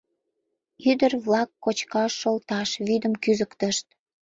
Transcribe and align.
Ӱдыр-влак 0.89 1.49
кочкаш 1.63 2.11
шолташ 2.21 2.69
вӱдым 2.87 3.13
кӱзыктышт. 3.23 3.85